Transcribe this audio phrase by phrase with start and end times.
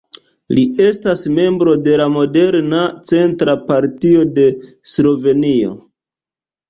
[0.59, 2.79] Li estas membro de la moderna
[3.11, 4.49] centra partio de
[4.97, 5.71] Slovenio.